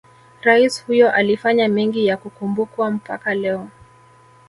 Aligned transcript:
Rais 0.41 0.83
huyo 0.85 1.11
alifanya 1.11 1.67
mengi 1.67 2.05
ya 2.07 2.17
kukumbukwa 2.17 2.91
mpaka 2.91 3.35
leo 3.35 3.69